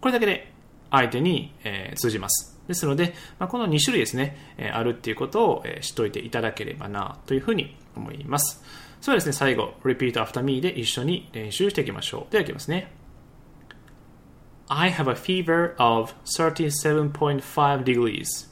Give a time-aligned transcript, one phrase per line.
[0.00, 0.52] これだけで
[0.90, 2.60] 相手に、えー、通じます。
[2.68, 8.62] ですので、まあ、この2種類ですね、えー、あるっていうことを、えー、知っておいていただければなというふうに思います。
[9.01, 12.31] そうですね、最後、repeat after me で一緒に練習していきましょう。
[12.31, 12.91] では、いきますね。
[14.69, 18.47] I have a fever of 37.5 degrees.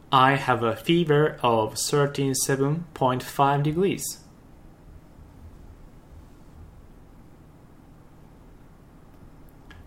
[0.09, 4.01] I have a fever of 37.5 degrees.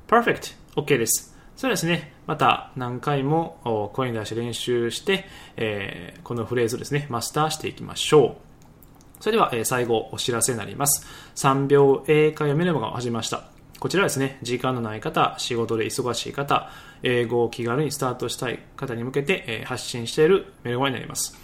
[0.06, 0.54] Perfect!
[0.76, 1.34] OK です。
[1.56, 2.12] そうですね。
[2.26, 5.26] また何回も声に出して練習して、
[5.56, 8.38] えー、このフレーズをですね、マスターしていきましょ
[9.20, 9.22] う。
[9.22, 11.06] それでは、えー、最後お知らせになります。
[11.36, 13.59] 3秒英会話メルマが始めました。
[13.80, 16.70] こちらはですね、時間のない方、仕事で忙しい方、
[17.02, 21.34] 英語を気軽にスタートしたい方に向けて、発信しているメルマガになります。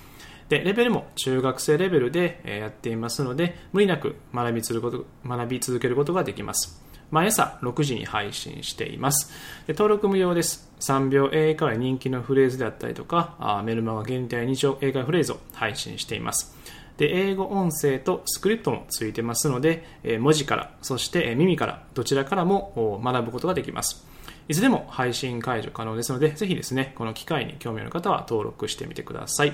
[0.51, 6.85] で、レベルも中学生レベルで、やっていますので、無理なく学び続けること学び続けることができます。
[7.11, 9.33] 毎朝6時に配信しています。
[9.67, 10.71] で登録無料です。
[10.81, 16.55] 3秒英会話人気のフレーズであったりとか、あメルマガ限定2丁英会話フレーズを配信しています。
[16.97, 19.85] で、英語音声とスクリプトもついてますので、
[20.21, 24.07] 文字から、そして耳から、どちらからも学ぶことができます。
[24.49, 29.53] いつでも配信解除可能ですので、ぜひですね、この機会に興味ある方は登録してみてください。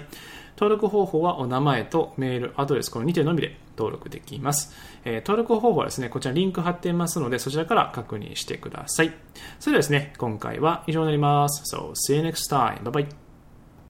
[0.57, 4.75] 登録方法はお名前とメール、アドレス、この2点のみで登録できます。
[5.07, 9.13] え、登録方法はですね、こちらリンク貼っていますので、そちらから確認してください。
[9.59, 11.75] それではですね、今回は以上になります。
[11.75, 12.83] So, see you next time.
[12.83, 13.22] Bye bye.